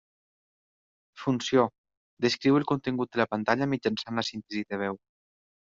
[1.25, 1.65] Funció:
[2.27, 5.03] descriu el contingut de la pantalla mitjançant la síntesi de veu.